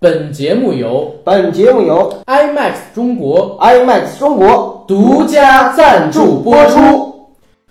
[0.00, 6.76] 本节目由本节目由 IMAX 中国 IMAX 中国独家赞助播出。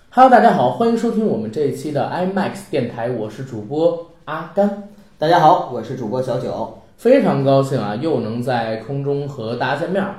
[0.09, 4.89] Hello，大家好，欢迎收听我们这一期的 IMAX 电台，我是主播阿甘。
[5.17, 6.77] 大家好，我是主播小九。
[6.97, 10.13] 非常高兴啊，又能在空中和大家见面儿。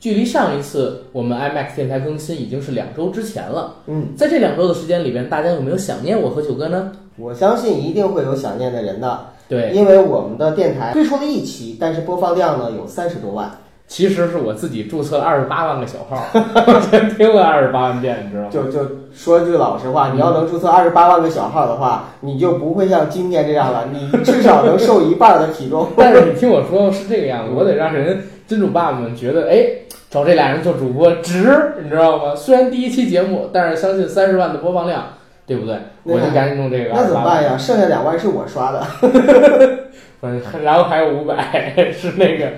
[0.00, 3.72] 距离上一次我们 IMAX 电台更新已经是两周之前了。
[3.86, 6.90] 嗯，在这两周的时间里边，大家有没有想念我和九哥呢？
[7.16, 13.50] 我相信一定会有想念的人的，对，因为我们的电台推出了一期，但是播放量呢有三十多万。
[13.86, 16.24] 其实是我自己注册了二十八万个小号，
[16.88, 18.48] 全听了二十八万遍，你知道吗？
[18.50, 25.88] 就就说句老实话，你要能注册二十八万个小号的话，你就不会像今天这样了，你至少能瘦一半的体重。
[25.98, 29.66] 但是你听我说，是这个样子，我得让人金主爸爸们觉得，哎，
[30.08, 32.34] 找这俩人做主播值，你知道吗？
[32.34, 35.04] 虽然第一期节目，但是相信三十万的播放量，
[35.46, 35.76] 对不对？
[36.04, 36.90] 我就赶紧弄这个。
[36.94, 37.56] 那怎么办呀？
[37.58, 38.80] 剩下两万是我刷的，
[40.22, 42.52] 嗯，然后还有五百 是那个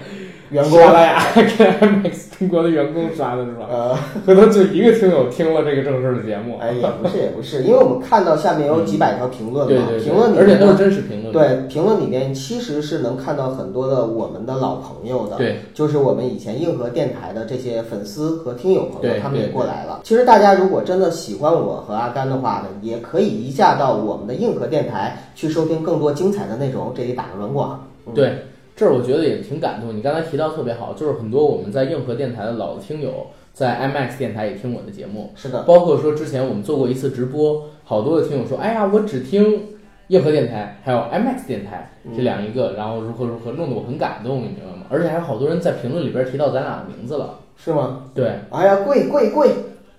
[0.55, 3.66] 员工喜马拉雅跟 MX 中国的员工刷的是吧？
[3.70, 20.00] 呃，回头就一个听友听了这个正式的节目，哎，也不是也不是，因为我们看到下面有几百条评论嘛，对对对，评论里而且都是真实评论，对评论里面其实是能看到很多的我们的老朋友的，对，就是我们以前硬核电台的这些粉丝和听友朋友，他们也过来了。
[20.05, 26.92] 其实大家如果真的喜欢我和阿甘的话呢，也可以移驾到我们的硬核电台去收听更多精彩的内容。
[26.94, 27.84] 这里打个软广。
[28.06, 28.44] 嗯，对，
[28.77, 29.97] 这儿我觉得也挺感动。
[29.97, 39.62] 你刚才提到特别好，就是很多我们在硬核电台的老听友，在 IMAX 电台也听我的节目，是的，包括说之前我们做过一次直播，好多的听友说，哎呀，我只听
[40.09, 44.87] 硬核电台，还有 IMAX 电台这两一个，然后如何如何，弄得我很感动，你明白吗？
[44.91, 47.38] 而且还有好多人在评论里边提到咱俩的名字了。
[47.56, 48.06] 是吗？
[48.12, 49.48] 对，哎呀，贵贵贵，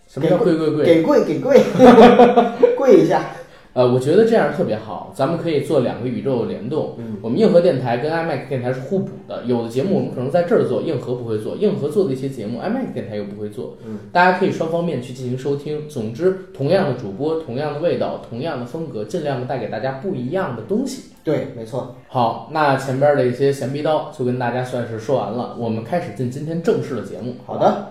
[0.06, 0.86] 什么叫贵贵贵？
[0.86, 1.58] 给贵给贵，
[2.76, 3.24] 跪一下。
[3.76, 6.96] 呃，我觉得这样特别好，咱们可以做两个宇宙的联动。
[6.98, 13.76] 嗯，我们硬核电台跟 iMac 电台是互补的，有的节目我们可能在这儿做，硬核不会做；硬核做的一些节目，iMac 电台又不会做。
[13.86, 15.90] 嗯，大家可以双方面去进行收听。
[15.90, 21.12] 总之，同样的主播，同样的味道，同样的风格，尽量的带给大家不一样的东西。
[21.26, 21.98] 对，没错。
[22.08, 27.34] 好，那前边的一些闲逼刀就跟大家算是说完了，我们开始进今天正式的节目。
[27.46, 27.88] 好的，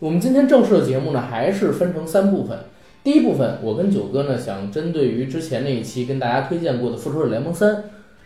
[0.00, 2.58] 我们今天正式的节目呢，还是分成三部分。
[3.02, 7.76] 第一部分，我跟九哥呢想针对于之前那一期跟大家推荐过的《复仇者联盟三》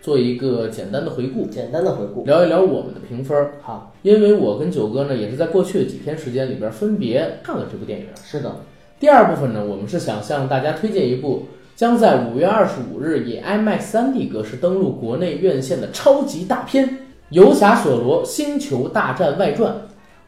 [0.03, 2.25] 做一个简单的回顾，简单的回顾。
[2.25, 3.51] 聊一聊我们的评分。
[3.63, 8.07] 好，因为我跟九哥呢也是在过去的几天时间里边分别看了这部电影。
[8.25, 8.53] 是的，
[8.99, 11.45] 第二部分呢，我们是想向大家推荐一部
[11.77, 16.89] 将在五月二十五日以 IMAX 3D 格式登陆国内院线的超级大片
[17.31, 19.73] 《游侠索罗：星球大战外传》。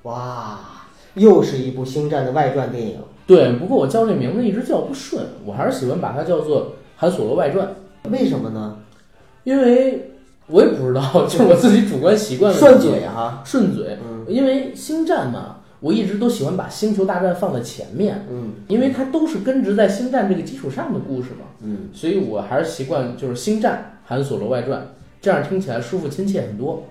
[0.04, 0.60] 哇，
[1.14, 2.98] 又是一部星战的外传电影。
[3.26, 6.62] 对，不过我叫这名字一直叫不顺，我还是喜欢把它叫做
[6.96, 7.74] 《韩索罗外传》，
[8.10, 8.78] 为什么呢？
[9.44, 10.12] 因为
[10.46, 13.42] 我也不知道，就是我自己主观习惯的顺嘴哈。
[13.44, 13.98] 顺嘴。
[14.08, 24.84] 嗯因为星战嘛，我一直都喜欢把星球大战放在前面，嗯因为它都是根植在星战这个基础上的故事嘛，嗯，所以我还是习惯就是星战韩索罗外传，
[25.20, 26.82] 这样听起来舒服亲切很多。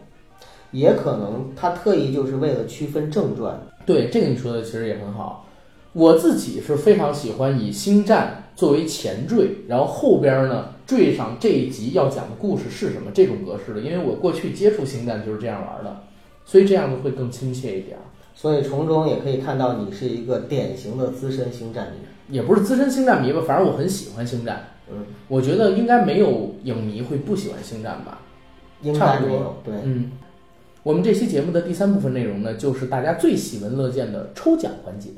[0.72, 3.57] 也可能他特意就是为了区分正传。
[3.85, 5.45] 对，这个你说的其实也很好。
[5.96, 16.02] 我自己是非常喜欢以星战作为前缀，然后后边呢缀上这一集要讲的故事是什么这种格式的，因为我过去接触星战就是这样玩的，
[16.44, 17.98] 所以这样子会更亲切一点。
[18.34, 22.06] 所以从中也可以看到你是一个典型的资深星战迷。
[22.36, 24.72] 也不是资深星战迷吧，反正我很喜欢星战。
[24.92, 28.20] 嗯，我觉得应该没有影迷会不喜欢星战吧。
[28.82, 29.58] 应差不多该没有。
[29.64, 30.12] 对，嗯，
[30.84, 35.12] 我们这期节目的第三部分内容呢，就是大家最喜闻乐见的抽奖环节。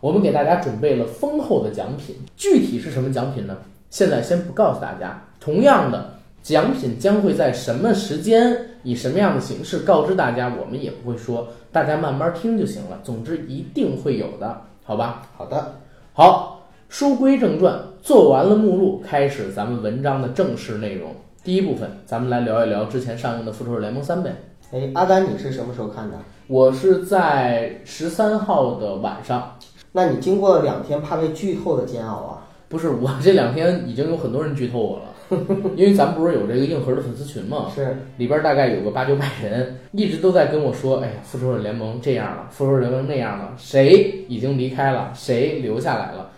[0.00, 3.56] 我们给大家准备了丰厚的奖品，具体是什么奖品呢？
[3.90, 5.22] 现在先不告诉大家。
[5.38, 13.00] 同样的，奖品将会在什么时间、以什么样的形式告知大家，我们也不会说，大家慢慢听就行了。
[13.02, 15.28] 总之一定会有的，好吧？
[15.36, 15.74] 好的，
[16.14, 21.14] 好，书归正传，做完了目录，开始咱们文章的正式内容。
[21.44, 24.34] 第一部分，咱们来聊一聊之前上映的《复仇者联盟三》呗。
[24.72, 26.16] 哎，阿甘，你是什么时候看的？
[26.46, 29.56] 我是在十三号的晚上，
[29.92, 32.46] 那你经过了两天怕被剧透的煎熬啊？
[32.68, 35.38] 不是我这两天已经有很多人剧透我了，
[35.74, 46.30] 因为咱们不是有这个硬核的粉丝群嘛，是，里边大概有个八九百人，一直都在跟我说，哎呀，复仇者联盟这样了，复仇者联盟那样了，谁已经离开了，谁留下来了，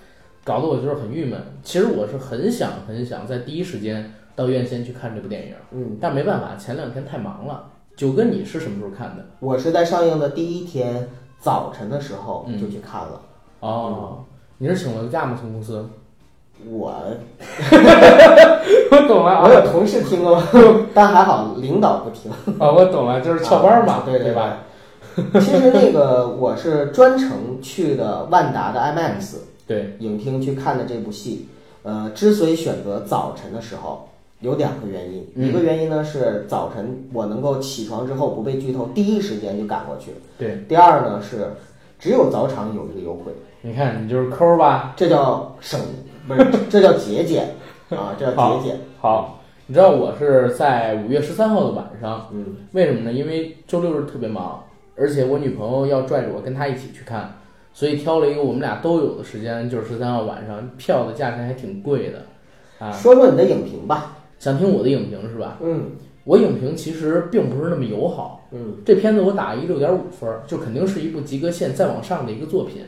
[0.43, 1.39] 搞得我就是很郁闷。
[1.63, 7.65] 其实我是很想很想在第一时间到院线去看这部电影，嗯，但没办法，前两天太忙了。
[7.95, 9.27] 九哥，你是什么时候看的？
[9.41, 11.07] 我是在上映的第一天
[11.39, 13.21] 早晨的时候嗯就去看了。
[13.63, 14.25] 哦，
[14.59, 15.39] 你是请了个假吗？
[15.41, 15.89] 从公司？
[16.69, 16.93] 我
[18.93, 20.41] 我懂懂了啊我有同事听过，
[20.95, 22.31] 但还好领导不听。
[22.59, 24.59] 哦，我懂了，就是翘班嘛，啊对对吧？
[25.35, 29.37] 其实那个我是专程去的万达的 IMAX
[29.67, 31.49] 对，影厅去看的这部戏。
[31.83, 34.09] 呃，之所以选择早晨的时候，
[34.41, 35.27] 有两个原因。
[35.35, 40.13] 嗯一个原因呢是早晨我能够起床之后不被剧透，第一时间就赶过去。
[40.39, 41.51] 对，第二呢是
[41.99, 43.33] 只有早场有这个优惠，
[43.63, 44.93] 你看你就是抠吧。
[44.97, 45.81] 这叫省，
[46.27, 47.49] 不是这叫节俭
[47.91, 48.81] 啊，这叫节俭。
[49.01, 53.13] 好，你知道我是在五月十三号的晚上，嗯为什么呢？
[53.13, 54.63] 因为周六日特别忙，
[54.97, 57.37] 而且我女朋友要拽着我跟她一起去看，
[57.73, 62.91] 所以挑了一个我们俩都有的时间，就是十三号晚上，票的价钱还挺贵的啊。
[62.91, 64.17] 说说你的影评吧。
[64.41, 65.59] 想听我的影评是吧？
[65.63, 65.93] 嗯
[66.25, 72.83] 我影评其实并不是那么友好，嗯这片子我打一六点五分儿，就肯定是一部及格线再往上的一个作品。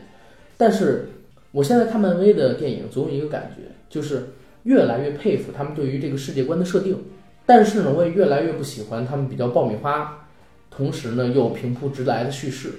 [0.56, 1.08] 但是
[1.52, 4.30] 我现在看漫威的电影，总有一个感觉，就是
[4.64, 6.96] 越来越佩服他们对于这个世界观的设定，
[7.46, 10.26] 但是呢，我也越来越不喜欢他们比较爆米花，
[10.70, 12.72] 同时呢又平铺直来的叙事。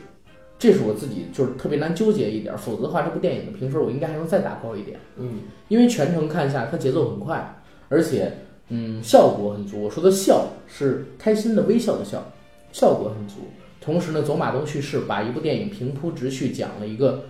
[0.57, 4.98] 这是我自己就是特别难纠结一点儿，否则的话，这部电影的评分我应该还能再打高一点。
[5.18, 8.31] 嗯因为全程看下，它节奏很快，而且
[8.69, 9.83] 嗯效果很足。
[9.83, 12.31] 我说的笑是开心的微笑的笑，
[12.72, 13.42] 效果很足。
[13.81, 17.25] 同时呢，走马灯叙事，把一部电影平铺直叙讲了一个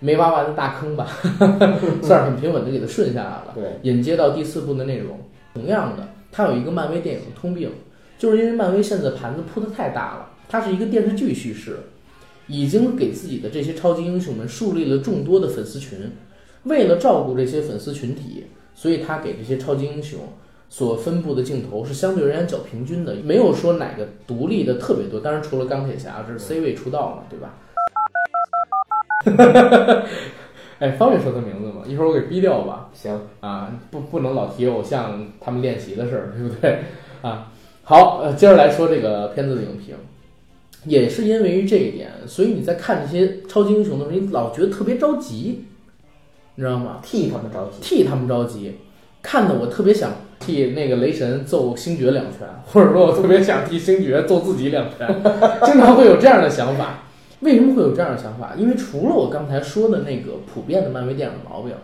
[0.00, 1.08] 没挖完的大坑吧，
[2.02, 3.52] 算是很平稳的给它顺下来了。
[3.54, 5.18] 对，引接到第四部的内容，
[5.54, 7.70] 同样的，它有一个漫威电影的通病，
[8.18, 11.78] 就是因为漫威现在盘子铺的太大了，它是一个电视剧叙事，
[12.46, 15.98] 已经给自己的这些超级英雄们树立了众多的粉丝群。
[16.64, 20.18] 为了照顾这些粉丝群体，所以他给这些超级英雄
[20.68, 25.20] 所分布的镜头是相对而言较平均的，没有说哪个独立的特别多。
[25.20, 27.54] 当然，除了钢铁侠，这是 C 位出道嘛，对吧？
[30.78, 31.82] 哎，方便说他名字吗？
[31.86, 32.90] 一会儿我给逼掉吧。
[32.92, 36.80] 行，啊，不不能老提偶像他们练习的事儿，对不对？
[37.22, 37.50] 啊，
[37.82, 39.94] 好，呃，接着来说这个片子的影评，
[40.84, 45.64] 也是因为于这一点，所以你在看这些超级英雄的时候，你老觉得特别着急，
[46.56, 46.98] 你知道吗？
[47.02, 47.78] 替他们着急。
[47.80, 48.76] 替他们着急，
[49.22, 55.08] 看的我特别想替那个雷神揍星爵两拳，或者说我特别想替星爵揍自己两拳，
[55.64, 57.04] 经常会有这样的想法。
[57.40, 58.54] 为什么会有这样的想法？
[58.56, 61.74] 因为除了我刚才说的那个普遍的漫威电影毛病，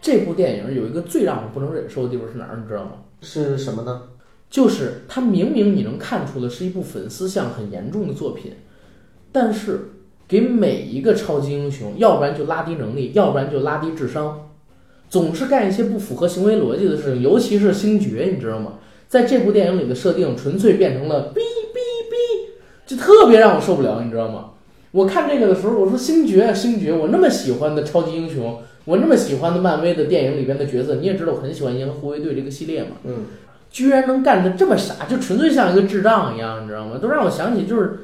[0.00, 2.58] 这部电影有一个最让我不能忍受的地方是哪儿？
[2.60, 2.90] 你知道吗？
[3.20, 4.02] 是什么呢？
[4.50, 8.52] 就是它明明你能看出的是一部粉丝向很严重的作品，
[9.30, 9.90] 但是
[10.26, 14.48] 给每一个超级英雄，要不然就拉低能力，要不然就拉低智商，
[15.08, 17.22] 总是干一些不符合行为逻辑的事情。
[17.22, 18.74] 尤其是星爵，你知道吗？
[19.06, 24.50] 在这部电影里的设定，纯粹变成了哔哔哔，就特别让我受不了，你知道吗？
[24.90, 32.90] 我看这个的时候，我说星爵，星爵，我那么喜欢的超级英雄，我那么喜欢的漫威的电影里边的角色，你也知道我很喜欢银河护卫队这个系列嘛。
[33.04, 33.24] 嗯，
[33.70, 36.98] 居然能干得这么傻，就纯粹像一个智障一样，你知道吗？
[37.00, 37.98] 都让我想起就是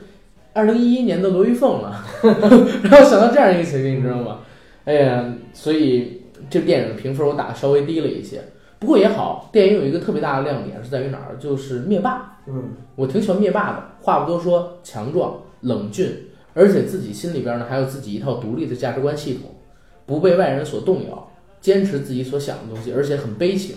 [0.53, 4.41] 二零一一年的罗玉凤了， 让我想到这样一个情景，你知道吗？
[4.85, 8.43] 哎呀，所以这部电影的评分我打的稍微低了一些，
[8.79, 11.37] 不过也好，电影有一个特别大的亮点是在于哪儿？
[11.41, 16.07] 就是灭霸，嗯，我挺喜欢灭霸的，话不多说，强壮、冷峻，
[16.55, 19.51] 而且自己心里边呢还有自己一套独立的价值观系统，
[20.07, 21.31] 不被外人所动摇，
[21.61, 23.77] 坚持自己所想的东西，而且很悲情。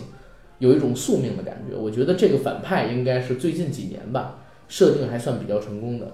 [0.60, 1.77] 有一种宿命的感觉。
[1.77, 6.12] 我觉得这个反派应该是最近几年吧，设定还算比较成功的。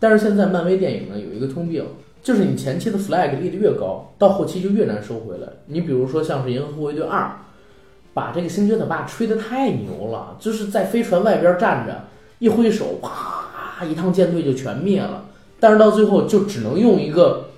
[0.00, 1.84] 但是现在漫威电影呢有一个通病，
[2.20, 5.46] 就是你前期的 flag 立得越高，到后期就越难收回来。
[5.66, 7.22] 你比如说像是《银河护卫队二》，
[8.12, 12.04] 把这个星爵他爸吹得太牛了，就是在飞船外边站着，
[12.40, 15.25] 一挥手，啪，一趟舰队就全灭了。
[15.58, 17.50] 但是到最后就只能用一个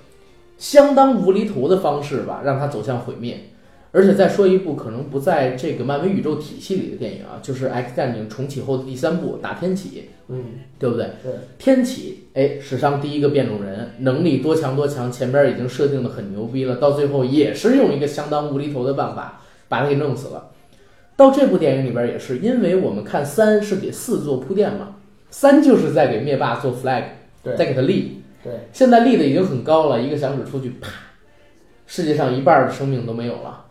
[0.57, 3.45] 相当无厘头的方式吧，让它走向毁灭。
[3.91, 9.89] 而且再说一部可能不在这个漫威宇宙体系里的电影啊，就是《X 战警：重启》后的第三部《打天启》，
[10.27, 10.43] 嗯，
[10.77, 11.07] 对不对？
[11.23, 20.51] 对，天启，哎，史上第一个变种人，能力多强多强，前边已经设定的很牛逼了，到最后也是用一个相当无厘头的办法把他给弄死了。
[21.15, 24.97] 到这部电影里边也是，因为我们看三是给四做铺垫嘛，
[25.31, 27.03] 三就是在给灭霸做 flag，
[27.43, 30.89] 对再给他立，对，现在立的已经很高了，一个响指出去，啪，
[31.87, 33.65] 世界上一半的生命都没有了。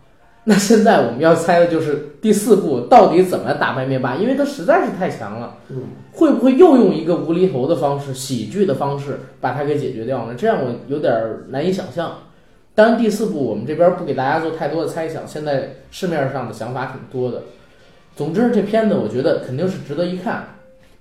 [0.45, 5.57] 那现在我们要猜的就是第四部到底怎么打败灭霸，因为他实在是太强了。
[5.69, 5.83] 嗯，
[6.13, 10.33] 会不会又用一个无厘头的方式、喜剧的方式把它给解决掉呢？
[10.35, 12.19] 这样我有点儿难以想象。
[12.73, 17.43] 当然，第四部我们这边不给大家做太多的猜想，现在市面上的想法挺多的。
[18.15, 20.55] 总之，这片子我觉得肯定是值得一看。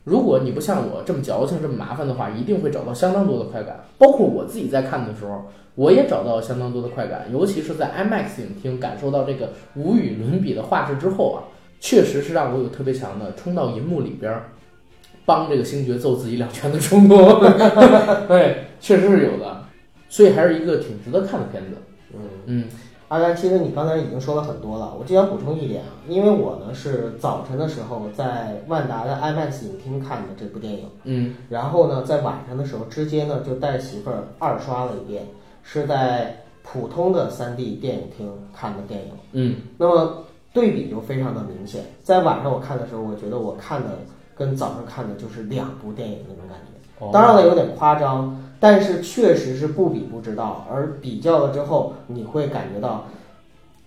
[0.08, 3.84] 如果你不像我这么矫情、这么麻烦的话，一定会找到相当多的快感。
[3.98, 11.44] 包括我自己在看的时候，我也找到了相当多的快感，尤其是在 IMAX 影厅感受到这个无与伦比的画质之后啊，
[11.78, 14.48] 确实是让我有特别强的冲到银幕里边儿，
[15.26, 17.18] 帮这个星爵揍自己两拳的冲动。
[18.26, 19.64] 对，确实是有的，
[20.08, 21.76] 所以还是一个挺值得看的片子。
[22.14, 22.64] 嗯，嗯
[23.08, 35.24] 阿甘，其实你刚才已经说了很多了，我就想补充一点啊，因为我呢是早晨的时候在万达的 IMAX 影厅看的这部电影，嗯然后呢在晚上的时候直接呢就带媳妇儿二刷了一遍，
[35.62, 39.12] 是在普通的 3D 电影厅看的电影。
[39.32, 43.88] 嗯那么对比就非常的明显，在晚上我看的时候，我觉得我看的
[44.36, 47.04] 跟早上看的就是两部电影那种感觉。
[47.04, 50.66] 哦当然了，有点夸张，但是确实是不比不知道。
[50.70, 53.06] 而比较了之后，你会感觉到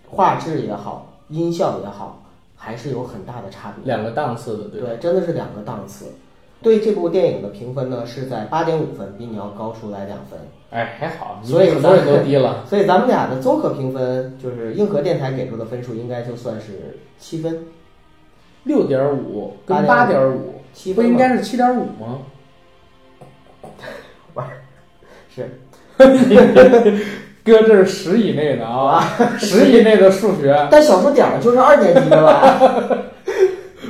[0.09, 2.23] 画质也好，音效也好，
[2.55, 3.85] 还是有很大的差别。
[3.85, 4.81] 两个档次的，对？
[4.81, 6.07] 对，真的是两个档次。
[6.61, 10.39] 对这部电影的评分呢是在八点五分，比你要高出来两分。
[10.69, 12.63] 哎，还好，所以比很多人都低了。
[12.67, 17.65] 所以咱们俩的综合评分，就是硬核电台给出的分数，应该就算是七分，
[18.63, 22.19] 六点五跟八点五，不七分吧应该是七点五吗？
[25.33, 25.49] 是
[27.43, 29.03] 搁，这是十以内的啊，
[29.39, 32.59] 十以内的数学， 但小数点儿就是二年级的吧？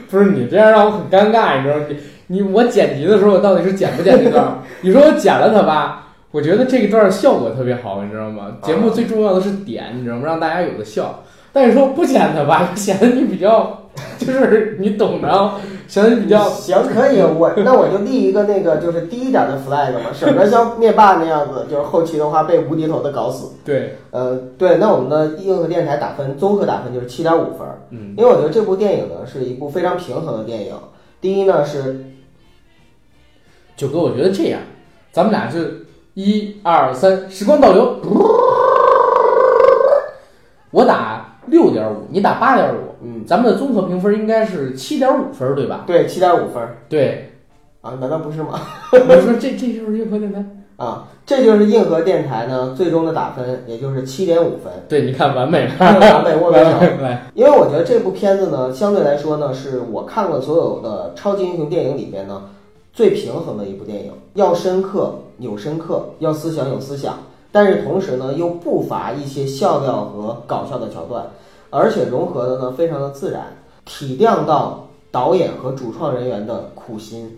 [0.10, 1.86] 不是你这样让我很尴尬，你知道吗？
[1.90, 4.60] 你你我剪辑的时候，我到底是剪不剪这段儿？
[4.82, 8.58] 你说我剪了它吧，我觉得这一段儿效果特别好，你知道吗？
[8.62, 10.22] 节目最重要的是点，你知道吗？
[10.26, 11.24] 让大家有的笑。
[11.54, 13.81] 但是说不剪它吧，显得你比较，
[14.18, 15.52] 就是你懂的，
[15.88, 23.52] 显得你比较行，可以，我那我就立一个那个就是低一点的 flag 嘛， 省得像灭霸那样子，就是后期的话被无厘头的搞死。
[23.66, 30.74] 对，呃，对，那我们的硬核电台打分综合打分就是七点五分，嗯，因为我觉得这部电影呢是一部非常平衡的电影。
[31.20, 32.06] 第一呢是
[33.76, 34.62] 九哥，我觉得这样，
[35.12, 35.60] 咱们俩就
[36.14, 37.98] 一二三，时光倒流，
[40.72, 45.84] 我打六点五，你打八点五，嗯，咱们的综合评分应该是七点五分，对吧？
[45.88, 47.32] 对七点五分对，
[47.82, 48.60] 啊，难道不是吗？
[48.94, 50.44] 我说这这就是硬核电台。
[50.78, 56.60] 啊，这就是硬核电台呢最终的打分，也就是七点五分，对，你看完美了， 完美握手。
[57.04, 62.50] 来，因为我觉得这部片子呢，相对来说呢，是我看过所有的超级英雄电影里边呢
[62.92, 67.16] 最平衡的一部电影，要深刻有深刻，要思想有思想，
[67.52, 71.26] 但是同时呢又不乏一些笑料和搞笑的桥段，
[71.70, 73.48] 而且融合的呢非常的自然，
[73.86, 77.38] 体谅到导演和主创人员的苦心，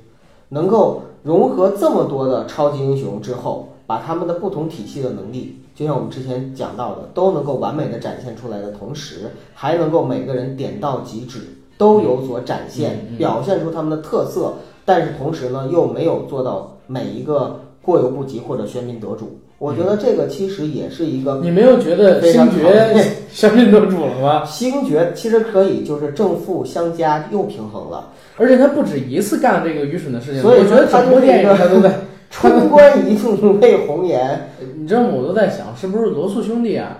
[0.50, 11.40] 能够融合这么多的超级英雄之后，把他们的不同体系的能力，就像我们之前讲到的，都能够完美的展现出来的同时，还能够每个人点到即止，
[11.78, 14.54] 都有所展现表现出他们的特色，
[14.86, 19.40] 但是同时呢，又没有做到每一个过犹不及或者喧宾夺主。
[19.64, 22.94] 我觉得这个其实也是一个你没有觉得星爵
[23.34, 24.44] 喧宾夺主了吗？
[24.44, 31.94] 星爵，其实可以就是正负相加又平衡了，而且他不止一次干了这个愚蠢的事情，所以我觉得整部电影他都在。
[32.30, 34.50] 冲冠一怒为红颜。
[34.76, 35.10] 你知道吗？
[35.14, 36.98] 我都在想，是不是罗素兄弟啊，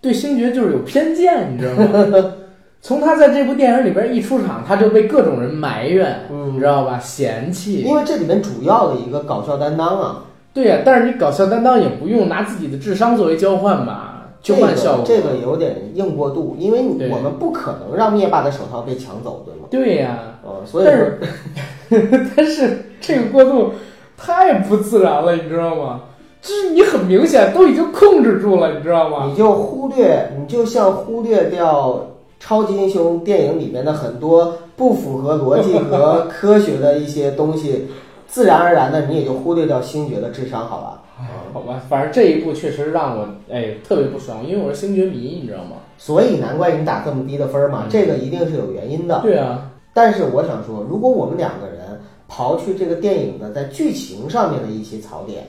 [0.00, 1.74] 对星爵就是有偏见，你知道
[2.06, 2.32] 吗？
[2.80, 6.98] 从他在这部电影里边一出场，他就被各种人埋怨，嗯你知道吧？
[6.98, 7.80] 嫌弃。
[7.82, 15.04] 因为这里面主要的一个搞笑担当啊，对呀、但是你搞笑担当也不用拿自己的智商作为交换吧，交换效果。
[15.06, 19.68] 这个这个有点硬过度，因为对我们不可能让灭霸的手套被抢走，对吗？
[19.70, 23.72] 对呀、呃，所以但说是 但是这个过度
[24.16, 26.00] 太不自然了，你知道吗？
[26.42, 29.26] 就是你很明显都已经控制住了，你知道吗？
[29.28, 32.04] 你就忽略，你就像忽略掉
[32.38, 37.86] 超级英雄电影里面的很多不符合逻辑和科学的一些东西，
[38.30, 41.02] 自然而然的你也就忽略掉星爵的智商，好吧？
[41.52, 45.76] 好吧，反正这一部确实让我哎特别不爽，因为我是星爵迷，你知道吗？
[45.98, 49.20] 所以难怪你打这么低的分儿嘛，这个一定是有原因的。
[49.20, 55.44] 对啊，但是我想说，如果我们两个人刨去这个电影的在剧情上面的一些槽点，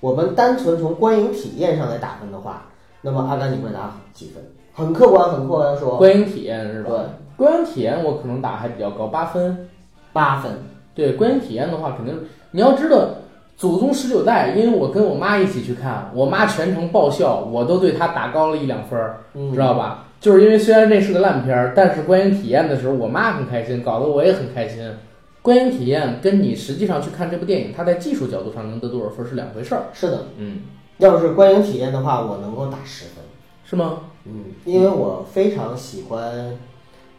[0.00, 2.66] 我们单纯从观影体验上来打分的话，
[3.00, 4.42] 那么阿甘你会打几分？
[4.74, 6.90] 很客观，很客观地说，观影体验是吧？
[6.90, 9.68] 对，观影体验我可能打还比较高，八分。
[10.12, 10.52] 八分。
[10.94, 12.14] 对，观影体验的话，肯定
[12.52, 13.08] 你要知道，
[13.56, 20.06] 祖宗十九代，因为我跟我妈一起去看，我妈全程爆笑，我都对她打高了一两分儿，嗯知道吧？
[20.20, 24.90] 就是因为虽然这是个烂片儿，但是观影体验的时候，我妈很开心，搞得我也很开心。
[25.42, 29.82] 观影体验跟你实际上去看这部电影，它在技术角度上能得多少分是两回事儿。
[29.92, 30.60] 是的，嗯，
[30.96, 33.22] 要是观影体验的话，我能够打十分。
[33.64, 33.98] 是吗？
[34.24, 36.56] 嗯，因为我非常喜欢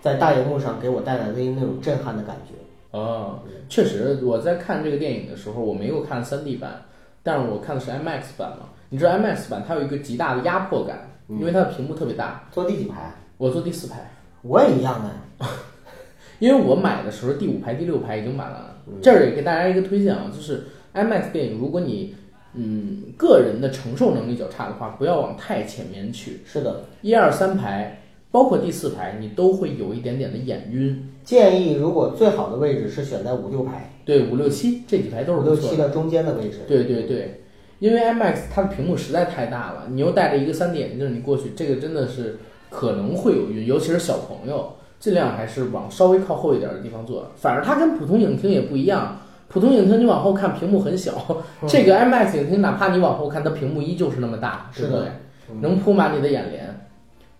[0.01, 2.53] 在大荧幕上给我带来的那种震撼的感觉。
[2.96, 6.82] 哦，确实，我在看这个电影的时候，我没有看 3D 版，
[7.22, 8.70] 但是我看的是 IMAX 版嘛。
[8.90, 12.48] 你知道 IMAX 版它有一个极大的压迫感，因为它的屏幕特别大。
[12.52, 13.12] 坐第几排？
[13.38, 14.10] 我坐第四排，
[14.44, 15.12] 我也一样啊。
[16.40, 18.75] 因为我买的时候第五排、第六排已经满了。
[19.02, 22.16] 这儿也给大家一个推荐啊，就是 IMAX 电影，如果你
[22.54, 26.42] 嗯个人的承受能力较差的话，不要往太前面去。
[26.46, 28.00] 是的，一二三排，
[28.36, 31.10] 包括第四排，你都会有一点点的眼晕。
[31.24, 35.56] 建议如果最好的位置是选在五六排，对，五六七这几排都是五六。
[35.56, 36.65] 七的中间的位置。
[36.68, 37.44] 对对对，
[37.80, 42.39] 因为 IMAX 它的屏幕实在太大了，你又戴着一个 3D 眼镜，你过去这个真的是
[42.70, 47.32] 可能会有晕，尤其是小朋友，尽量还是往稍微靠后一点的地方坐。
[47.38, 55.04] 反而它跟普通影厅也不一样，普通影厅你往后看屏幕很小，这个 IMAX 影厅哪怕你往后看，它屏幕依旧是那么大，对不对？
[55.50, 56.82] 嗯能铺满你的眼帘。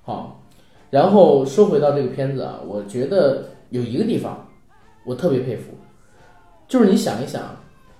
[0.04, 0.35] 好，
[0.90, 4.48] 然后说回到这个片子啊，我觉得有一个地方
[5.06, 5.74] 我特别佩服，
[6.68, 7.42] 就是你想一想，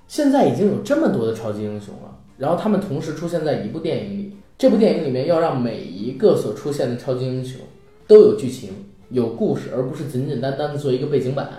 [0.08, 7.60] 现在已经有这么多的超级英雄了，然后他们同时出现在一部电影里，这部电影里面要让每一个所出现的超级英雄
[8.08, 8.72] 都有剧情、
[9.10, 11.50] 有故事，而不是简简单单的做一个背景板，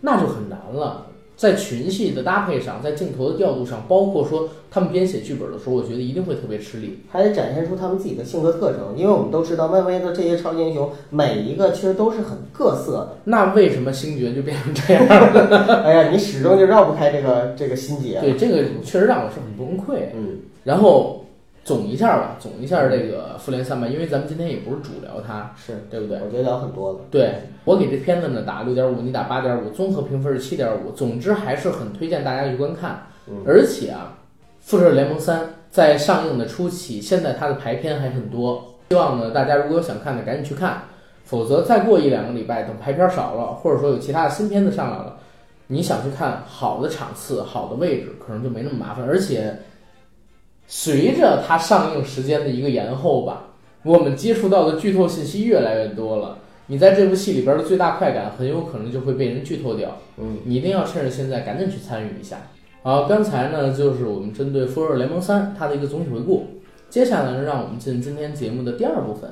[0.00, 1.06] 那就很难了。
[1.40, 6.98] 在群戏的搭配上，在镜头的调度上，包括说他们编写剧本的时候，我觉得一定会特别吃力。
[7.08, 13.16] 还得展现出他们自己的性格特征，因为我们都知道漫威的这些超级英雄每一个其实都是很各色的。
[13.24, 15.80] 那为什么星爵就变成这样了？
[15.82, 18.20] 哎呀，你始终就绕不开这个这个心结。
[18.20, 20.10] 对，这个确实让我是很崩溃。
[20.14, 21.24] 嗯，然后
[21.70, 26.18] 总一下吧，总一下这个复联三吧，因为咱们今天也不是主聊它，是，对不对？
[26.20, 26.98] 我觉得聊很多了。
[27.12, 27.32] 对
[27.64, 30.90] 我给这片子呢打六点五，你打八点五，综合评分是七点五。
[30.90, 33.06] 总之还是很推荐大家去观看。
[33.28, 34.18] 嗯而且啊，
[34.68, 40.82] 《复仇者联盟三》在上映的初期，现在它的排片还很多，希望呢大家如果有想看的赶紧去看，
[41.22, 45.16] 否则再过一两个礼拜，等排片少了，或者说有其他的新片子上来了，
[45.68, 49.06] 你想去看好的场次、好的位置，可能就没那么麻烦。
[49.06, 49.56] 而且
[50.72, 53.46] 随着它上映时间的一个延后吧，
[53.82, 56.38] 我们接触到的剧透信息越来越多了。
[56.68, 59.96] 你在这部戏里边的最大快感，很有可能就会被人剧透掉。
[60.18, 62.36] 嗯，你一定要趁着现在赶紧去参与一下。
[62.84, 66.46] 好，刚才呢就是我们针对《复仇者联盟三》它的一个总体回顾。
[66.88, 69.28] 接下来呢，让我们进今天节目的第二部分，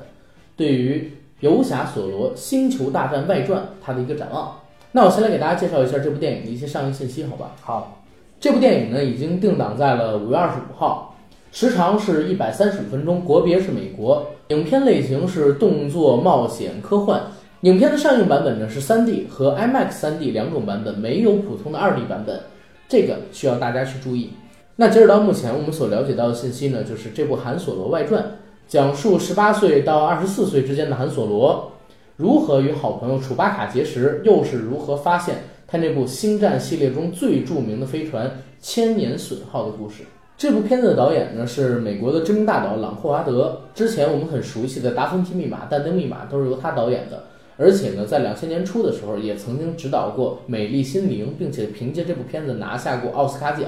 [0.57, 0.95] 对于
[1.39, 4.59] 《游侠索罗：星球大战外传》它的一个展望。
[4.91, 7.51] 那我先来给大家介绍一下这部电影的一些上映信息，好吧？
[7.61, 8.03] 好，
[8.41, 11.08] 这部电影呢已经定档在了五月二十五号，
[11.51, 17.23] 时长是一百三十五分钟，国别是美国，影片类型是动作、冒险、科幻。
[17.61, 22.39] 影片的上映版本呢是 3D 和 IMAX 3D 两种版本，没有普通的 2D 版本，
[22.87, 24.29] 这个需要大家去注意。
[24.75, 28.23] 那截止到目前我们所了解到的信息呢，就是这部《韩索罗外传》
[28.67, 31.71] 讲述十八岁到二十四岁之间的韩索罗
[32.15, 35.35] 如何与好朋友楚巴卡结识，又是如何发现
[35.67, 40.03] 他那部星战系列中最著名的飞船千年损耗的故事。
[40.39, 47.23] 这部片子的导演呢是美国的知名大导朗霍华德，之前我们很熟悉的《达芬奇密码》《但丁密码》都是由他导演的。
[47.57, 53.63] 而且呢，在两千年初的时候，也曾经指导过《美丽心灵》，并且凭借这部片子拿下过奥斯卡奖。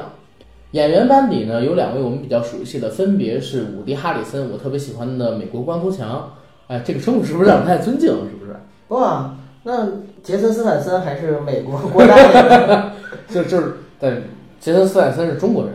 [0.72, 6.32] 演员班底呢有两位我们比较熟悉的，分别是伍迪·哈里森，我特别喜欢的美国光头强。
[6.68, 8.08] 哎，这个称呼是不是有点不太尊敬？
[8.08, 8.56] 是不是？
[8.88, 9.90] 不啊，那
[10.24, 12.92] 杰森斯坦森还是美国国家的
[13.28, 14.24] 就就是，但
[14.62, 15.74] 杰森·斯坦森是中国人，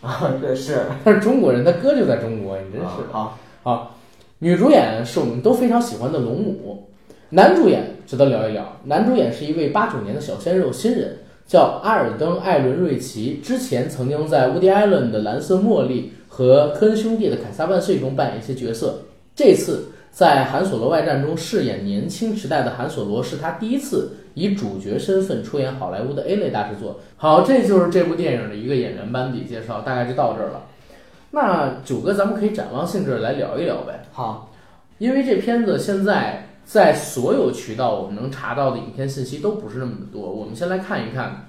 [0.00, 3.94] 啊， 对是 他是中国人，他哥就在中国，你真是啊好，好。
[4.40, 6.88] 女主演是我们都非常喜欢的龙母，
[7.30, 8.76] 男主演值得聊一聊。
[8.84, 19.00] 男主演是一位八九年的小鲜肉新人，叫阿尔登·艾伦·瑞奇，之前曾经在《乌迪·艾伦的蓝色茉莉》和科恩兄弟的《凯撒万岁》中扮演一些角色。
[19.34, 27.00] 这次在《韩索罗外传》中饰演年轻时代的韩索罗，是他第一次以主角身份出演好莱坞的 A 类大制作。
[27.16, 30.66] 好，这就是这部电影的一个演员班底介绍，大概就到这儿了。
[31.32, 34.04] 那九哥，咱们可以展望性质来聊一聊呗。
[34.12, 34.52] 好，
[34.98, 41.48] 因为这片子现在在所有渠道我们能查到的影片信息都不是那么的多，我们先来看一看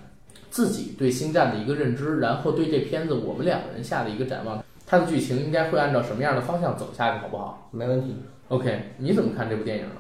[0.50, 8.16] 自己对星战的一个认知，然后对这片子我们两个人下的一个展望，它的剧情应该会按照什么样的方向走下去，好不好没问题。
[8.48, 9.92] ？OK，你怎么看这部电影呢？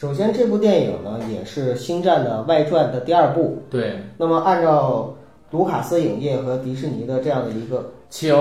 [0.00, 3.64] 首先，这部电影呢也是《星战》的外传的第二部。
[3.68, 5.12] 对，那么，按照
[5.50, 8.32] 卢卡斯影业和迪士尼的这样的一个请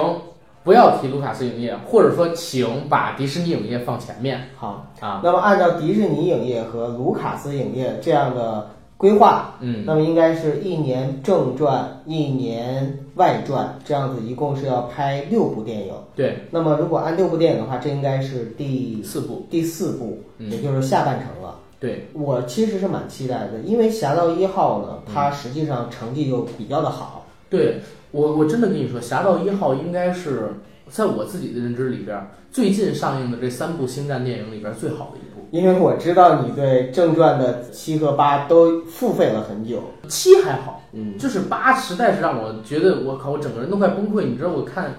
[0.63, 5.19] 不要提卢卡斯影业，或者说请把迪士尼影业放前面好，啊。
[5.23, 15.93] 那么按照迪士尼影业和卢卡斯影业这样的规划，嗯，那么应该是一年正传，一年外传，这样子一共是要拍六部电影。
[16.15, 21.59] 对，那么如果按六部电影的话，这应该是第四部，第四部，嗯也就是下半程了。
[21.79, 27.23] 对，我其实是蛮期待的，因为《侠盗一号》呢，嗯它实际上成绩就比较的好。
[27.51, 27.79] 对
[28.09, 30.53] 我，我真的跟你说，《侠盗一号》应该是
[30.89, 32.19] 在我自己的认知里边，
[32.51, 35.36] 最近上映的这三部星战电影里边最好的一部。
[35.51, 39.83] 因为我知道你对正传的七和八都付费了很久。
[40.07, 44.23] 七还好，嗯，就是八实在是让我觉得我靠，我整个人都快崩溃。
[44.23, 44.85] 你知道我看《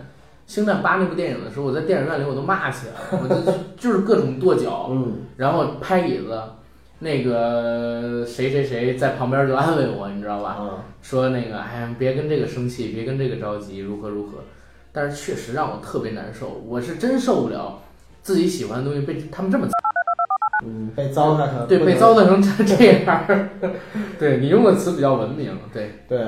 [0.46, 6.40] 星战八》那部电影的时候，我在电影院里我都骂起来了， 我就就是各种跺脚，嗯，然后拍椅子。
[7.00, 10.56] 那个谁谁谁在旁边就安慰我，你知道吧？
[10.60, 14.38] 嗯，说那个哎呀，别跟这个生气，别跟这个着急，如何如何。
[14.90, 17.78] 但是确实让我特别难受，我是真受不了
[18.20, 19.68] 自己喜欢的东西被他们这么
[20.64, 23.24] 嗯，被糟蹋成对被糟蹋成这 这样。
[24.18, 26.18] 对你用的词比较文明，对对，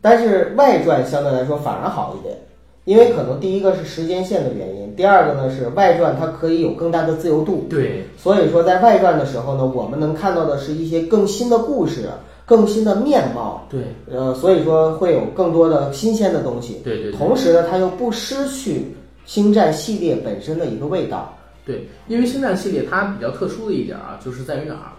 [0.00, 2.36] 但是外传相对来说反而好一点，
[2.84, 12.08] 因为可能第一个是时间线的原因，第二个呢是外传它可以有更大的自由度，对所以说在外传的时候呢，我们能看到的是一些更新的故事、
[12.44, 16.80] 更新的面貌，对呃，所以说会有更多的新鲜的东西。
[16.82, 18.84] 对对对同时呢，它又不失去
[19.26, 21.32] 星战系列本身的一个味道。
[21.66, 24.92] 对，因为星战系列它比较特殊的一点啊，就是在于哪儿？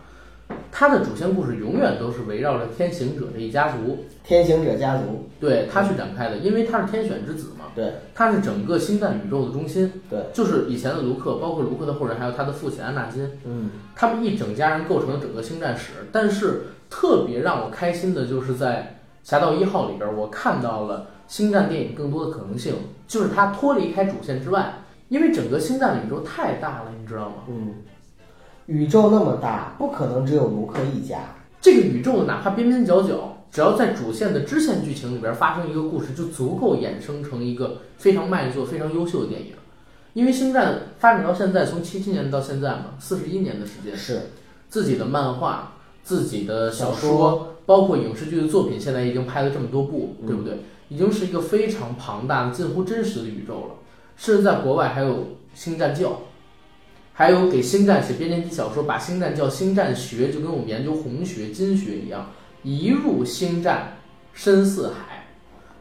[0.72, 7.94] 它的主线故事永远都是围绕着天行者这一家族，天行者家族，对他去展开的，因为他是天选之子嘛，对。
[8.14, 15.92] 他是整个星战宇宙的中心，对，就是以前的卢克，包括卢克的后人，还有他的父亲安纳金，嗯，他们一整家人构成了整个星战史。
[16.12, 19.00] 但是特别让我开心的就是在
[19.30, 22.74] 《侠盗一号》里边，我看到了星战电影更多的可能性，
[23.08, 27.36] 就是它脱离开主线之外，因为整个星战宇宙太大了，你知道吗？
[27.48, 27.76] 嗯，
[28.66, 31.20] 宇宙那么大，不可能只有卢克一家。
[31.62, 39.54] 这个宇宙哪怕边边角角，只要在主线的支线剧情里边发生一个故事，就足够衍生成一个非常卖座、非常优秀的电影。
[40.14, 44.32] 因为星战发展到现在，从七七年到现在嘛，四十一年的时间，是，
[44.68, 50.60] 自己的漫画、自己的小小说包括影视剧的作品，现在已经拍了这么多部，嗯对不对？
[50.90, 53.76] 已经是一个非常庞大的、近乎真实的宇宙了。
[54.18, 56.20] 甚至在国外还有星战教，
[57.14, 62.30] 还有给星战写编年体小说，把星战教星战学，就跟我们研究红学、金学一样，
[62.64, 63.94] 一入星战
[64.34, 65.26] 深似海，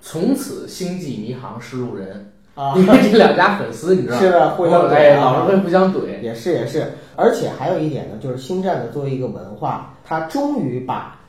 [0.01, 2.33] 从此星际迷航是路人。
[2.55, 4.21] 啊，因为这两家粉丝，你知道吗？
[4.25, 6.19] 是的，互相哎，怼啊老是会互相怼。
[6.23, 11.21] 也是也是，而且还有一点呢，就是星战的作为一个文化，它终于把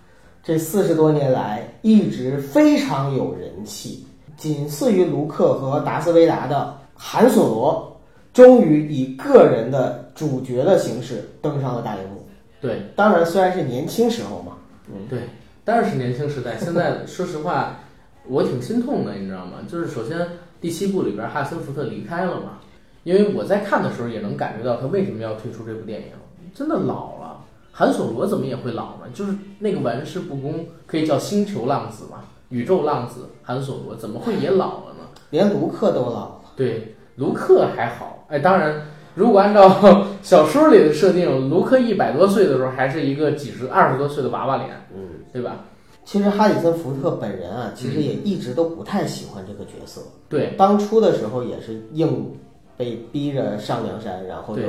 [0.42, 8.02] 这四十多年来一直非常有人气，仅次于卢克和达斯维达的韩索罗，
[8.34, 12.26] 终于以个人的主角的形式登上了大荧幕。
[12.60, 14.54] 对，当然，虽然是年轻时候嘛，
[14.88, 15.22] 嗯，对，
[15.64, 16.58] 当然是年轻时代。
[16.58, 17.80] 现在说实话，
[18.28, 19.60] 我挺心痛的，你知道吗？
[19.68, 20.28] 就是首先
[20.60, 22.58] 第七部里边哈森福特离开了嘛，
[23.04, 26.08] 因为我在看的时候也能感觉到他为什么要退出这部电影，
[26.56, 27.46] 真的老了。
[27.72, 29.06] 韩索罗怎么也会老呢？
[29.14, 35.08] 就是那个玩世不恭，可以叫星球浪子嘛，宇宙浪子韩索罗怎么会也老了呢？
[35.30, 36.37] 连卢克都老了。
[36.58, 38.82] 对，卢克还好，哎，当然，
[39.16, 45.00] 如果按照 小说里的设定，卢克一百多岁的时候还是一个几十、二十多岁的娃娃脸，嗯，
[45.32, 45.64] 对吧？
[46.04, 50.02] 其实哈里森福特本人啊，其实也一直都不太喜欢这个角色。
[50.30, 52.34] 对，当初的时候也是硬
[52.76, 54.62] 被逼着上梁山，然后就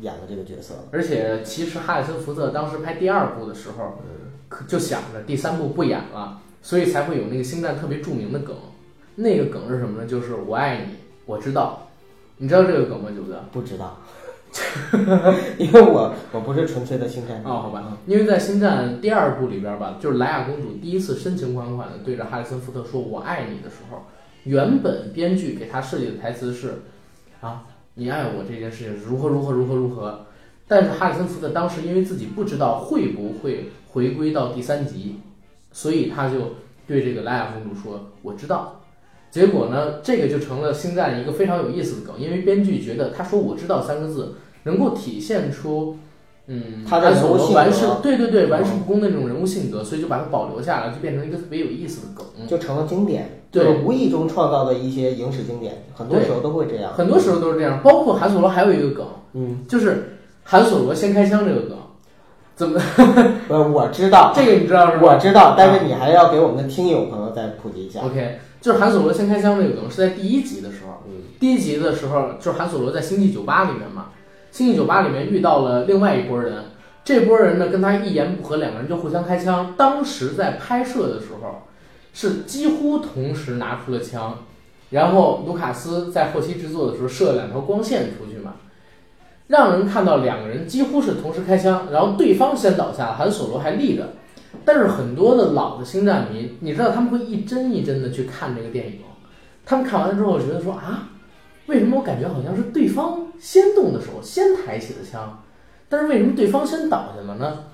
[0.00, 0.74] 演了这个角色。
[0.90, 3.92] 而且其实哈里森福特当时拍第二部的时候，
[4.48, 8.56] 可就想着第三部不演了，所以才会有那个星战特别著名的梗。
[9.14, 10.08] 那个梗是什么呢？
[10.08, 10.94] 就是我爱你，
[11.26, 11.88] 我知道，
[12.38, 13.10] 你知道这个梗吗？
[13.14, 13.44] 九哥？
[13.52, 13.98] 不知道，
[15.58, 24.04] 因为我我不是纯粹的星战迷哦，好吧，因为在《星战》第二部里边吧，就是莱娅公主第一次深情款款的对着哈里森福特说“我爱你”的时候，
[24.44, 26.82] 原本编剧给他设计的台词是
[27.42, 30.26] ：“啊，你爱我这件事情如何如何如何如何。”
[30.68, 35.20] 但是哈里森福特当时因为自己不知道会不会回归到第三集，
[35.72, 36.54] 所以他就
[36.86, 38.80] 对这个莱娅公主说：“我知道。”
[39.36, 45.98] 结果呢，这个就成了《星战》一个非常有意思的梗，因为编剧觉得他说“我知道”三个字能够体现出，
[46.46, 47.52] 嗯，他的人物性格。
[47.52, 52.24] 罗玩世，对对对，玩世不恭的那种人物性格，所以就把它保留下来，就变成一个特别有意思的梗。
[52.48, 53.82] 就成了经典，对。
[53.84, 56.94] 无意中创造的一些影史经典，很多时候都会这样。
[56.94, 61.76] 很多时候都是这样，包括韩索罗还有一个梗，嗯，就是韩索罗先开枪这个梗，
[62.54, 62.80] 怎么？
[63.48, 65.02] 呃，我知道，这个你知道是吧？
[65.02, 68.00] 我知道，但是你还要给我们的听友朋友再普及一下。
[68.00, 74.06] OK，就是韩索罗先开枪这个梗是在第一集的时候，嗯第一集的时候就是韩索罗在星际酒吧里面嘛，
[74.50, 76.64] 星际酒吧里面遇到了另外一拨人，
[77.04, 79.74] 这波人呢跟他一言不合，两个人就互相开枪。
[79.76, 81.62] 当时在拍摄的时候，
[82.12, 84.38] 是几乎同时拿出了枪，
[84.90, 88.54] 然后卢卡斯在后期制作的时候射了两条光线出去嘛，
[89.46, 94.14] 让人看到两个人几乎是同时开枪，然后对方先倒下了，韩索罗还立着。
[94.64, 99.00] 但是很多的老的星战迷，你知道他们会一帧一帧的去看这个电影，
[99.64, 101.10] 他们看完了之后觉得说啊，
[101.66, 105.42] 为什么我感觉好像是对方先动的手，先抬起的枪？
[105.88, 107.64] 但是为什么对方先倒下了呢？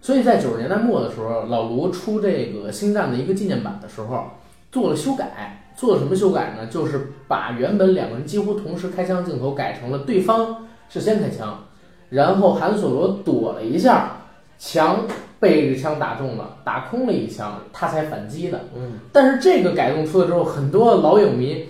[0.00, 4.30] 所以在九十年代末的时候，老卢出这个《星战》的一个纪念版的时候，
[4.72, 6.66] 做了修改，做了什么修改呢？
[6.68, 11.64] 就是把原本两个人几乎同时开枪镜头改成了对方是先开枪，
[12.08, 14.19] 然后韩索罗躲了一下，
[14.60, 15.06] 枪
[15.40, 18.66] 被这枪打中了，打空了一枪，他才反击的。
[18.76, 21.66] 嗯，但是这个改动出了之后，很多老影迷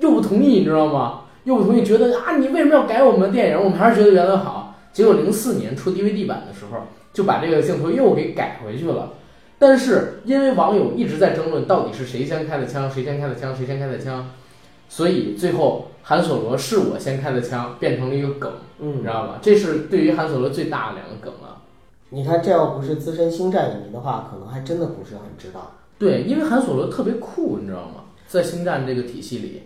[0.00, 1.20] 又不同意，你知道吗？
[1.44, 3.62] 又不同意，觉得啊，你为什么要改我们的电影？
[3.62, 4.74] 我们还是觉得原来好。
[4.94, 9.10] 结果零四年出 DVD 版的时候，就把这个镜头又给改回去了。
[9.58, 14.30] 但是因为网友一直在争论到底是谁先开的枪，谁先开的枪，谁先开的枪，
[14.88, 19.38] 所以最后韩索罗是我先开的枪变成了一个梗，你嗯知，道吧？
[19.42, 21.53] 这是对于韩索罗最大的两个梗了。
[22.14, 25.72] 你看这要不是资深星战影迷的话，可能还真的不是很知道。
[25.98, 28.04] 对，因为韩索罗特别酷，你知道吗？
[28.28, 29.62] 在星战这个体系里，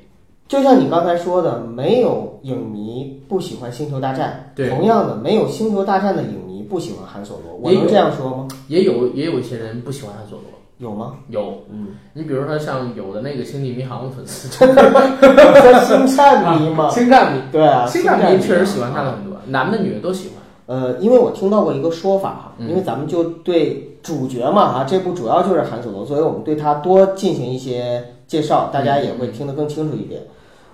[0.48, 8.48] 就像你刚才说的，没有影迷不喜欢《星球大战》，对同样的，没有《星球大战》的影迷不喜欢韩索罗，我能这样说吗？
[8.68, 11.16] 也有也有一些人不喜欢韩索罗，有吗？
[11.28, 11.62] 有。
[11.70, 16.88] 嗯，你比如说像有的那个星际迷航的粉丝， 说星战迷吗？
[16.92, 20.37] 星战迷，对啊，星战迷确实喜欢他他的很多，男的女的都喜欢。
[20.68, 30.20] 呃，因为我听到过一个说法哈，嗯因为咱们就对主角嘛哈，这部主要就是韩索罗，所以我们对他多进行一些介绍，大家也会听得更清楚一点。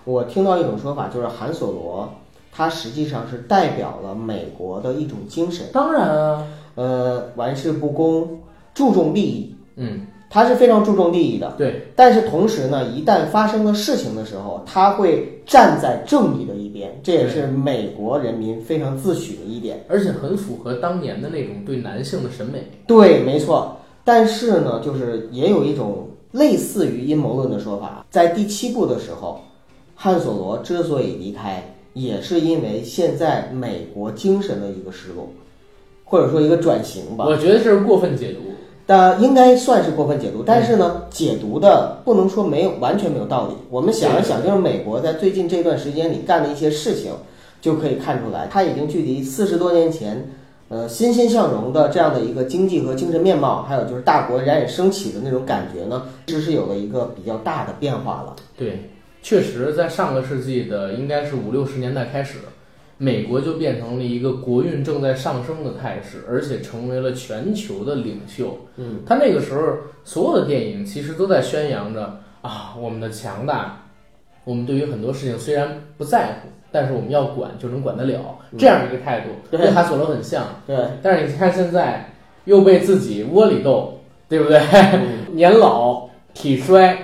[0.05, 2.13] 我听到一种说法，就是韩索罗
[2.53, 8.41] 他实际上是代表了美国的一种精神，当然啊，呃，玩世不恭，
[8.75, 11.55] 注重利益，嗯，他是非常注重利益的。
[11.57, 19.85] 对，但是同时呢，一旦发生了事情的时候，他会站在正义的一边，这也是美国人民非常自诩的一点。
[19.89, 22.69] 而且很符合当年的那种对男性的审美。
[22.85, 23.77] 对，没错。
[24.03, 29.41] 但是呢，就是也有一种类似于阴谋论的说法，在第七部的时候，
[29.95, 35.29] 汉索罗之所以离开，也是因为现在美国精神的一个失落，
[36.03, 37.25] 或者说一个转型吧。
[37.25, 38.41] 我觉得这是过分解读。
[38.87, 43.55] 但应该算是过分解读，但是呢，解读的不能说没有完全没有道理。
[43.71, 47.13] 我们想一想，就是美国在最近这段时间里干的一些事情，
[47.63, 50.29] 就可以看出来，它已经距离四十多年前，
[50.69, 58.37] 呃，欣欣向荣的这样的一个经济和精神面貌，还有就是大国冉冉升起的那种感觉呢，其实是有了一个比较大的变化了。
[58.55, 58.91] 对，
[59.23, 62.39] 确实，在上个世纪的应该是五六十年代开始，
[62.97, 68.57] 美国就变成了一个国运正在上升的态势，而且成为了全球的领袖。
[68.77, 69.61] 嗯，他那个时候
[70.05, 73.85] 所有的电影其实都在宣扬着啊，我们的强大，
[74.45, 80.45] 我们对于很多事情虽然不在乎，但是我们要管就能管得了，这样一个态度，对跟哈索罗很像。
[80.67, 82.09] 对，但是你看现在
[82.45, 84.59] 又被自己窝里斗，对不对？
[84.93, 86.97] 嗯 年老体衰，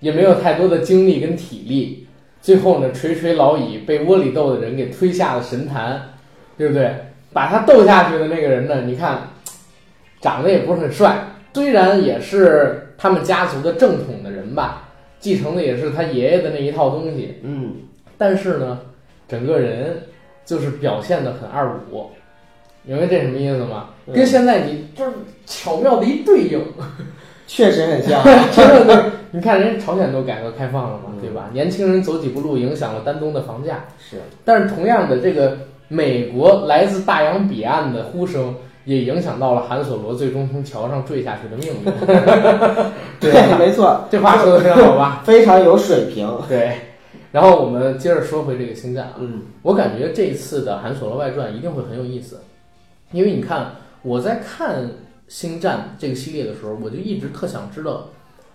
[0.00, 1.99] 也没有太多的精力跟体力，
[2.40, 6.14] 最后呢垂垂老矣，被窝里斗的人给推下了神坛，
[6.56, 6.94] 对不对？
[7.32, 9.28] 把他斗下去的那个人呢，你看
[10.20, 14.88] 长得也不是很帅，虽然也是他们家族的正统的人吧，
[15.20, 17.76] 继承的也是他爷爷的那一套东西，嗯，
[18.18, 18.80] 但是呢，
[19.28, 20.02] 整个人
[20.44, 22.10] 就是表现的很二五，
[22.82, 23.90] 明白这什么意思吗？
[24.06, 25.12] 嗯跟现在你就是
[25.46, 26.60] 巧妙的一对应，
[27.52, 28.22] 确实很像。
[29.32, 31.50] 你看人家朝鲜都改革开放了嘛，嗯对吧？
[31.52, 35.58] 年轻人走几步路影响了丹东的房价，是，但是同样的，这个
[35.88, 38.54] 美国来自大洋彼岸的呼声。
[38.86, 41.84] 也影响到了韩索罗最终从桥上坠下去的命运。
[43.20, 45.22] 对，没错， 这话说的非常好吧？
[45.24, 46.26] 非常有水平。
[46.48, 46.72] 对。
[47.30, 52.40] 然后我们接着说回这个星战啊，嗯我感觉这次的《韩索罗外传》一定会很有意思，
[53.12, 54.76] 因为你看我在看
[55.30, 58.08] 《星战》这个系列的时候，我就一直特想知道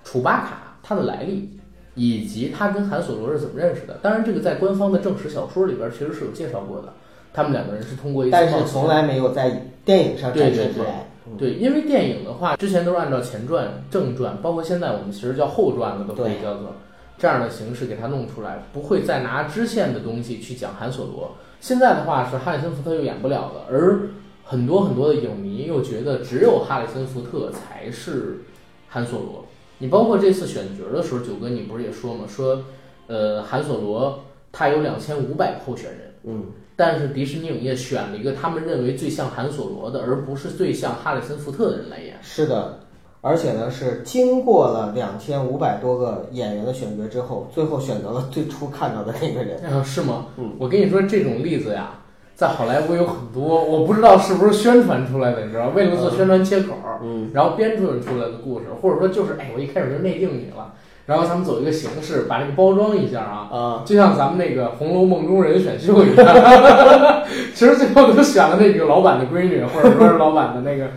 [0.04, 1.50] 楚巴卡他的来历，
[1.96, 3.98] 以及他跟韩索罗是怎么认识的。
[4.02, 6.94] 当然，这个在官方的正史小说里边其实是有介绍过的，
[7.34, 11.08] 他们两个人是通过一次但是从来没有在电影上展现出来。
[11.38, 16.76] 对，因为电影的话，之前都是按照前传、正传，包括现在我们其实叫后传了，都可以叫做
[17.18, 21.32] 这样的形式给它弄出来，不会再拿支线的东西去讲韩索罗。
[21.62, 24.02] 现在的话是哈里森福特又演不了了，而
[24.46, 28.42] 很多很多的影迷又觉得只有哈里森福特才是
[28.88, 29.44] 韩索罗。
[29.80, 32.26] 你包括这次选角的时候，九哥你不是也说吗？
[32.28, 32.64] 说
[33.08, 36.14] 呃，韩索罗他有两千五百个候选人。
[36.24, 42.16] 嗯，但是迪士尼影业选了一个他们认为最像韩索罗的，而不是最像哈里森福特的人来演。
[42.22, 42.80] 是的，
[43.22, 49.62] 而且呢是经过了两千五百多个演员的选角之后，最后选择了最初看到的那个人。
[49.66, 50.28] 啊，是吗？
[50.38, 52.00] 嗯，我跟你说，这种例子呀，
[52.36, 60.74] 在好莱坞有很多，我不知道是不是宣传出来的，你知道，为了做宣传切口，嗯，然后编撰出来的故事，或者说就是，哎，我一开始就内定你了，
[61.06, 67.24] 然后咱们走一个形式，把这个包装一下啊，啊，就像咱们那个《红楼梦》中人选秀一样，
[67.56, 70.90] 其实最后都选了那个老板的闺女，或者说是老板的那个，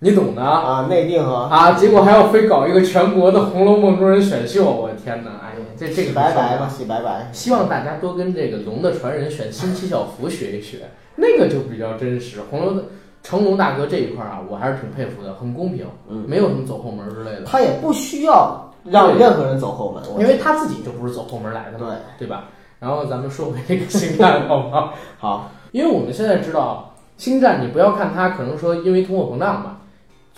[0.00, 0.50] 你懂的啊。
[0.60, 5.30] 啊，内定啊，啊，结果还要非搞一个全国的《红楼梦》中人选秀，我的天哪！
[5.42, 7.28] 哎呀，这这个洗白白吧，洗白白。
[7.32, 12.40] 希望大家多跟这个龙的传人选新七小福学一学，那个就比较真实。
[12.50, 12.84] 红楼的
[13.22, 22.44] 成龙大哥这一块儿啊，我还是挺佩服的，很公平，嗯没有什么走后门之类的，他也不需要让任何人走后门，我因为他自己就不是走后门来的嘛，对对吧？
[22.78, 24.94] 然后咱们说回这个星战，好不好？
[25.20, 29.79] 好，因为我们现在知道，星战你不要看它可能说因为通货膨胀吧，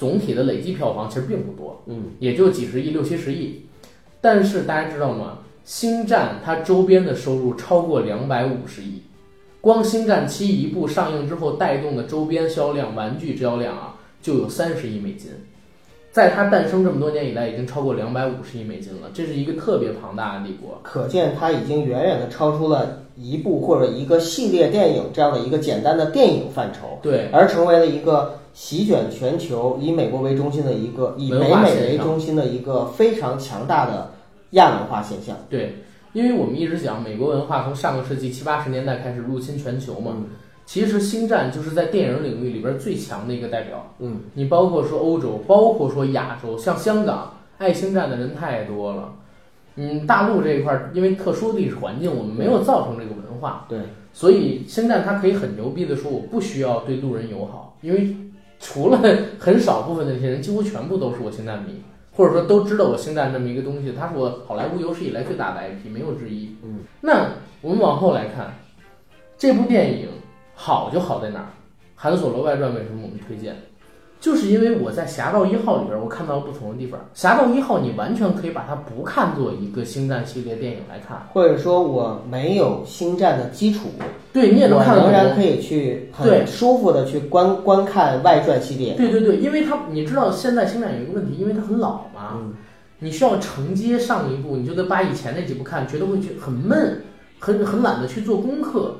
[0.02, 3.64] 总体的累计票房其实并不多，嗯，也就几十亿、六七十亿。
[4.20, 5.38] 但是大家知道吗？
[5.64, 9.00] 星战它周边的收入超过两百五十亿，
[9.60, 15.30] 光星战七一部上映之后带动的周边销量、玩具销量啊，就有三十亿美金。
[16.10, 20.80] 在它诞生这么多年以来，已经超过两百五十亿美金了，这是一个特别庞大的帝国。
[20.82, 34.10] 可见它已经远远的超出了一部或者一个系列电影这样的一个简单的电影范畴，对，而成为了一个席卷全球、以美国为中心的一个以文北美为中心的一个非常强大的
[34.50, 35.36] 亚文化现象。
[35.48, 35.76] 对，
[36.12, 40.24] 因为我们一直讲美国文化从上个世纪七八十年代开始入侵全球嘛，嗯
[40.64, 43.94] 其实星战就是在电影领域里边最强的一个代表。
[43.98, 49.12] 嗯，你包括说欧洲，包括说亚洲，像香港爱星战的人太多了。
[49.74, 53.80] 嗯，大陆这一块儿因为特殊的历史环境，我们没有造成这个文化，对，
[54.12, 58.14] 所以星战它可以很牛逼的说，我不需要对路人友好，因为
[58.64, 59.01] 除了
[59.40, 66.57] 很少部分的这些人，几乎全部都是我星战迷，或者说都知道我星战这么一个东西，它是我好莱坞有史以来最大的 IP，没有之一。
[66.62, 68.55] 嗯，那我们往后来看，
[69.37, 70.09] 这部电影
[70.55, 71.42] 好就好在哪儿？
[71.96, 73.57] 《韩索罗外传》为什么我们推荐？
[74.22, 77.00] 就是因为我在《侠盗一号》里边，我看到了不同的地方。
[77.12, 83.88] 《侠盗一号》你完全可以把它不看作一个星战系列电影来看，或者说我没有星战的基础，
[84.32, 84.96] 对你也能看。
[84.96, 88.94] 仍然可以去对很舒服的去观观看外传系列。
[88.94, 92.54] 对对对，因为它你知道现在星战有一个问题，因为它很老嘛，嗯，
[93.00, 97.02] 你需要承接上一部，你就得把以前那几部看，觉得会觉很闷，
[97.40, 98.98] 很很懒得去做功课。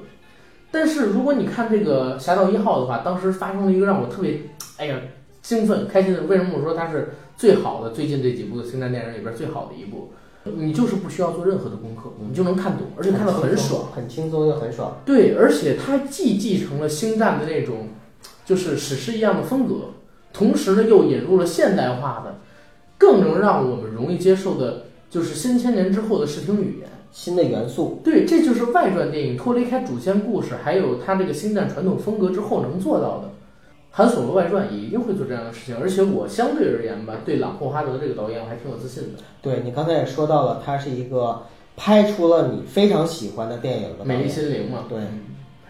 [0.72, 4.40] 但是如果你看这个《侠盗一号》的话，当时发生了一个让我特别，
[4.78, 4.98] 哎呀，
[5.42, 6.22] 兴奋开心的。
[6.22, 7.90] 为什么我说它是最好的？
[7.90, 10.12] 最近这几部的星战电影里边最好的一部，
[10.44, 13.88] 你就是不需要做任何的功课，你就能看懂，而且看得很爽。
[13.94, 14.96] 很轻松又很爽。
[15.04, 17.88] 对，而且它既继承了星战的那种
[18.46, 19.90] 就是史诗一样的风格，
[20.32, 22.38] 同时呢又引入了现代化的，
[22.96, 26.88] 更能让我们容易接受的，就是新千年之后的视听语言。
[27.12, 33.29] 新的元素，对，这就是外传电影脱离开主线故事，还有它这个星战传统风格之后能做到的。
[33.90, 39.22] 韩索罗外传也一定会做这样的事情，而且我相对而言吧，对朗霍哈德这个导演我还挺有自信的。
[39.42, 41.42] 对你刚才也说到了，他是一个
[41.77, 44.29] 拍出了你非常喜欢的电影的导美丽。
[44.29, 45.20] 心灵嘛，对嗯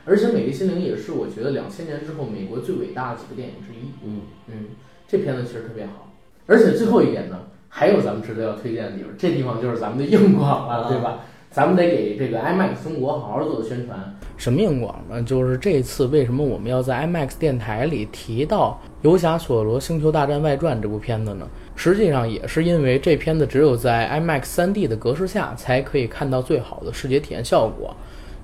[0.05, 3.91] 而且《美丽心灵》也是我觉得两千年之后美国最伟大的几部电影之一。
[4.05, 4.67] 嗯，嗯，
[5.07, 6.13] 这片子其实特别好，
[6.47, 11.21] 而且最后一点呢，还有咱们值得要推荐的地方，这地方就是咱们的硬广了，啊对吧？
[11.53, 13.99] 咱们得给这个 IMAX 中国好好做个宣传。
[14.39, 15.23] 什么硬广呢？
[15.23, 21.47] 就是这次为什么我们要在 IMAX 电台里提到《游侠索罗：星球大战外传》这部片子呢？
[21.77, 27.95] 实际上也是因为这片子只有在 IMAX 3D 的格式下才可以看到最好的视觉体验效果。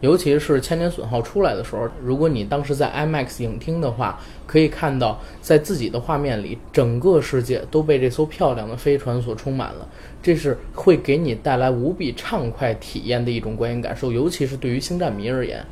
[0.00, 9.88] 尤其是《千年损耗》出来的时候，如果你当时在 IMAX 影厅的话，可以看到在自己的画面里，整个世界都被这艘漂亮的飞船所充满了。
[10.22, 15.64] 这是会给你带来无比畅快体验的一种观影感受，尤其是对于星战迷而言。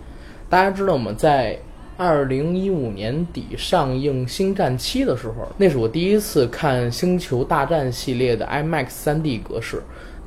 [0.49, 1.15] 大家知道吗？
[1.17, 1.57] 在
[1.97, 9.81] 二零一五年底上映《星战七》的时候，那是我第一次看《星球大战》系列的 IMAX 3D 格式。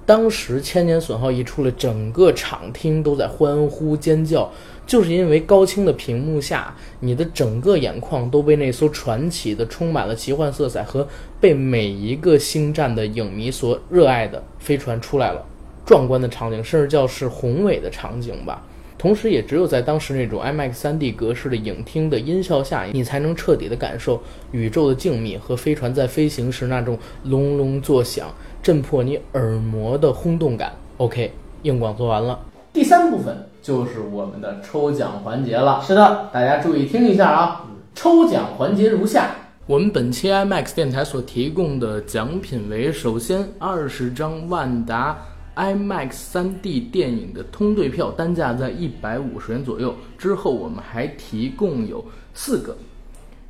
[0.09, 4.51] 当时千年损耗一出来，整个场厅都在欢呼尖叫，
[4.87, 11.07] 就是因为高清的屏幕下，你的整个眼眶都被那艘传奇的、充满了奇幻色彩和
[11.39, 15.45] 被每一个星战的影迷所热爱的飞船出来了，
[15.85, 18.65] 壮观的场景，甚至叫是宏伟的场景吧。
[18.97, 28.27] 同时，也只有在当时那种 IMAX 3D 格式的影厅的音效下，你才能彻底的感受宇宙的静谧和飞船在飞行时那种隆隆作响、
[28.61, 30.73] 震破你耳膜的轰动感。
[30.97, 31.31] OK，
[31.63, 32.39] 硬广做完了，
[32.73, 35.81] 第三部分就是我们的抽奖环节了。
[35.81, 37.65] 是的，大家注意听一下啊！
[37.95, 39.31] 抽奖环节如下：
[39.65, 45.17] 我们本期 IMAX 电台所提供的奖品为：首先二十张万达
[45.55, 49.93] IMAX 3D 电影的通兑票，单价在一百五十元左右。
[50.17, 52.03] 之后我们还提供有
[52.33, 52.77] 四个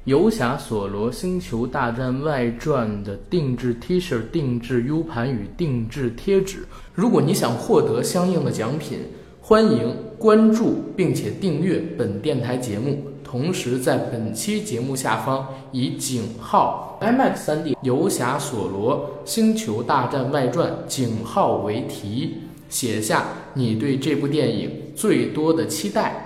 [0.10, 6.66] 游侠索罗星球大战外传的定制 T 恤、定制 U 盘与定制贴纸。
[6.96, 9.02] 如果你想获得相应的奖品，
[9.40, 13.04] 欢迎关注并且订阅本电台节目。
[13.24, 22.38] 同时，在本期节目下方以井号 IMAX 3D 游侠索罗星球大战外传井号为题，
[22.68, 26.26] 写下你对这部电影最多的期待。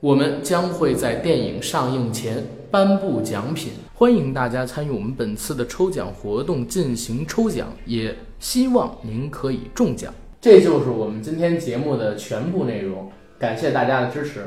[0.00, 10.12] 我们将会在电影上映前颁布奖品，欢迎大家参与我们本次的抽奖活动进行抽奖，也希望您可以中奖。
[10.40, 14.46] 这就是我们今天节目的全部内容，感谢大家的支持，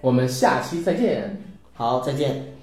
[0.00, 1.42] 我们下期再见。
[1.72, 2.53] 好，再见。